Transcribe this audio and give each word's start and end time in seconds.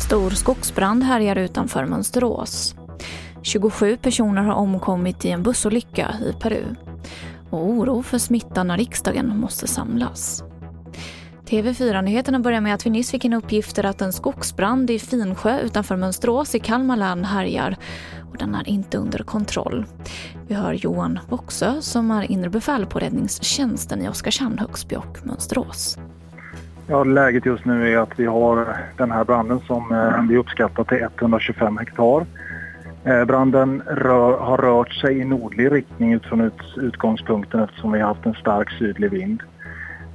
Stor 0.00 0.30
skogsbrand 0.30 1.02
härjar 1.02 1.36
utanför 1.36 1.84
Mönsterås. 1.86 2.74
27 3.42 3.96
personer 3.96 4.42
har 4.42 4.54
omkommit 4.54 5.24
i 5.24 5.30
en 5.30 5.42
bussolycka 5.42 6.14
i 6.26 6.32
Peru. 6.32 6.64
Och 7.50 7.68
oro 7.68 8.02
för 8.02 8.18
smittan 8.18 8.66
när 8.66 8.76
riksdagen 8.76 9.38
måste 9.40 9.66
samlas. 9.66 10.44
TV4-nyheterna 11.48 12.38
börjar 12.38 12.60
med 12.60 12.74
att 12.74 12.86
vi 12.86 12.90
nyss 12.90 13.10
fick 13.10 13.24
in 13.24 13.32
uppgifter 13.32 13.84
att 13.84 14.02
en 14.02 14.12
skogsbrand 14.12 14.90
i 14.90 14.98
Finsjö 14.98 15.60
utanför 15.60 15.96
Mönsterås 15.96 16.54
i 16.54 16.58
Kalmar 16.58 16.96
län 16.96 17.24
härjar 17.24 17.76
och 18.30 18.36
den 18.38 18.54
är 18.54 18.68
inte 18.68 18.98
under 18.98 19.18
kontroll. 19.18 19.84
Vi 20.48 20.54
hör 20.54 20.72
Johan 20.72 21.18
Boxö 21.28 21.80
som 21.80 22.10
är 22.10 22.30
inre 22.30 22.50
befäl 22.50 22.86
på 22.86 22.98
räddningstjänsten 22.98 24.02
i 24.02 24.08
Oskarshamn, 24.08 24.58
Högsby 24.58 24.96
och 24.96 25.18
Mönsterås. 25.26 25.98
Ja, 26.86 27.04
läget 27.04 27.46
just 27.46 27.64
nu 27.64 27.92
är 27.92 27.98
att 27.98 28.18
vi 28.18 28.26
har 28.26 28.76
den 28.96 29.10
här 29.10 29.24
branden 29.24 29.60
som 29.66 29.92
eh, 29.92 30.28
vi 30.28 30.36
uppskattar 30.36 30.84
till 30.84 31.06
125 31.18 31.76
hektar. 31.78 32.26
Eh, 33.04 33.24
branden 33.24 33.82
rör, 33.86 34.38
har 34.38 34.56
rört 34.56 34.92
sig 34.92 35.18
i 35.18 35.24
nordlig 35.24 35.72
riktning 35.72 36.12
utifrån 36.12 36.40
ut, 36.40 36.76
utgångspunkten 36.76 37.60
eftersom 37.60 37.92
vi 37.92 38.00
har 38.00 38.08
haft 38.08 38.26
en 38.26 38.34
stark 38.34 38.70
sydlig 38.70 39.10
vind. 39.10 39.42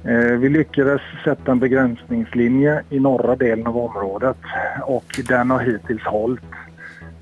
Eh, 0.06 0.38
vi 0.38 0.48
lyckades 0.48 1.00
sätta 1.24 1.52
en 1.52 1.58
begränsningslinje 1.58 2.82
i 2.90 3.00
norra 3.00 3.36
delen 3.36 3.66
av 3.66 3.76
området 3.76 4.36
och 4.82 5.20
den 5.28 5.50
har 5.50 5.60
hittills 5.60 6.02
hållit. 6.02 6.44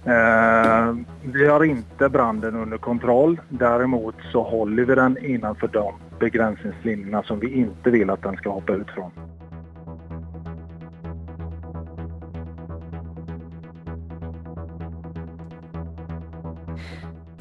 Eh, 0.05 0.97
vi 1.23 1.47
har 1.47 1.65
inte 1.65 2.09
branden 2.09 2.57
under 2.57 2.79
kontroll. 2.79 3.41
Däremot 3.49 4.15
så 4.33 4.43
håller 4.43 4.85
vi 4.85 4.95
den 4.95 5.25
innanför 5.25 5.69
de 5.69 5.95
begränsningslinjerna 6.19 7.23
som 7.23 7.41
vi 7.41 7.53
inte 7.53 7.91
vill 7.91 8.11
att 8.11 8.23
den 8.23 8.37
ska 8.37 8.51
hoppa 8.51 8.73
ut 8.73 8.91
från. 8.91 9.11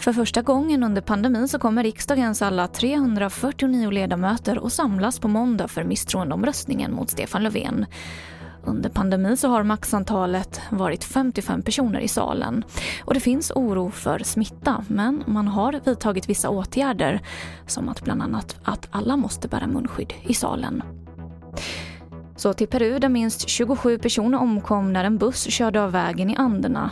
För 0.02 0.14
första 0.14 0.42
gången 0.42 0.84
under 0.84 1.02
pandemin 1.02 1.48
så 1.48 1.60
kommer 1.60 1.84
riksdagens 1.84 2.42
alla 2.42 2.68
349 2.68 3.90
ledamöter 3.90 4.66
att 4.66 4.74
samlas 4.74 5.20
på 5.20 5.28
måndag 5.28 5.68
för 5.68 5.84
misstroendeomröstningen 5.84 6.94
mot 6.94 7.10
Stefan 7.10 7.44
Löfven. 7.44 7.86
Under 8.64 8.90
pandemin 8.90 9.38
så 9.38 9.48
har 9.48 9.64
maxantalet 9.64 10.62
varit 10.70 11.04
55 11.04 11.62
personer 11.62 12.00
i 12.00 12.08
salen. 12.08 12.64
Och 13.06 13.14
det 13.14 13.20
finns 13.20 13.52
oro 13.56 13.92
för 13.92 14.20
smitta, 14.20 14.86
men 14.88 15.24
man 15.28 15.48
har 15.48 15.82
vidtagit 15.86 16.30
vissa 16.30 16.50
åtgärder 16.50 17.22
som 17.68 17.90
att 17.90 18.02
bland 18.02 18.22
annat 18.22 18.56
att 18.64 18.88
alla 18.92 19.18
måste 19.18 19.48
bära 19.48 19.68
munskydd 19.68 20.14
i 20.24 20.34
salen. 20.34 20.84
Så 22.42 22.54
till 22.54 22.68
Peru 22.68 23.00
där 23.00 23.10
minst 23.10 23.50
27 23.50 23.98
personer 23.98 24.38
omkom 24.38 24.94
när 24.94 25.04
en 25.04 25.18
buss 25.18 25.44
körde 25.44 25.82
av 25.82 25.92
vägen 25.92 26.30
i 26.30 26.36
Anderna. 26.36 26.92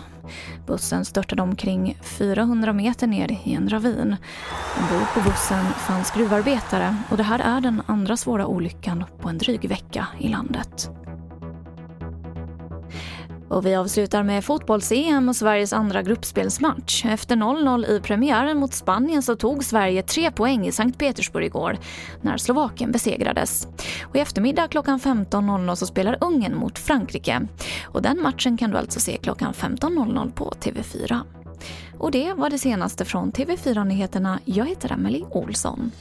Bussen 0.68 1.06
störtade 1.06 1.42
omkring 1.42 1.98
400 2.02 2.74
meter 2.74 3.08
ner 3.08 3.40
i 3.44 3.54
en 3.54 3.70
ravin. 3.70 4.16
Ombord 4.80 5.08
på 5.14 5.30
bussen 5.30 5.66
fanns 5.66 6.12
gruvarbetare 6.12 6.96
och 7.10 7.18
det 7.18 7.24
här 7.24 7.40
är 7.40 7.62
den 7.62 7.82
andra 7.86 8.18
svåra 8.18 8.48
olyckan 8.48 9.04
på 9.20 9.30
en 9.30 9.38
dryg 9.38 9.70
vecka 9.70 10.08
i 10.20 10.28
landet. 10.28 10.92
Och 13.50 13.66
vi 13.66 13.76
avslutar 13.76 14.24
med 14.24 14.44
fotbolls-EM 14.44 15.30
och 15.30 15.36
Sveriges 15.36 15.74
andra 15.74 16.02
gruppspelsmatch. 16.02 17.06
Efter 17.06 17.36
0-0 17.36 17.86
i 17.86 18.00
premiären 18.00 18.58
mot 18.58 18.74
Spanien 18.74 19.24
så 19.24 19.36
tog 19.36 19.64
Sverige 19.64 20.04
tre 20.04 20.32
poäng 20.32 20.68
i 20.68 20.72
Sankt 20.72 21.00
Petersburg 21.00 21.46
igår 21.46 21.78
när 22.22 22.38
Slovakien 22.38 22.92
besegrades. 22.92 23.68
Och 24.10 24.16
I 24.16 24.20
eftermiddag 24.20 24.68
klockan 24.68 25.00
15.00 25.00 25.76
så 25.76 25.86
spelar 25.86 26.18
Ungern 26.22 26.56
mot 26.56 26.80
Frankrike. 26.80 27.48
Och 27.86 28.02
Den 28.02 28.22
matchen 28.22 28.58
kan 28.58 28.72
du 28.72 28.78
alltså 28.78 29.00
se 29.00 29.18
klockan 29.18 29.54
15.00 29.54 30.32
på 30.32 30.54
TV4. 30.62 31.20
Och 31.98 32.12
det 32.12 32.34
var 32.34 32.50
det 32.50 32.58
senaste 32.58 33.06
från 33.06 33.32
TV4 33.32 33.86
Nyheterna. 33.86 34.40
Jag 34.46 34.66
heter 34.66 34.92
Emily 34.92 35.24
Olsson. 35.32 35.92